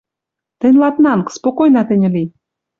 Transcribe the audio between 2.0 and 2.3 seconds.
ли.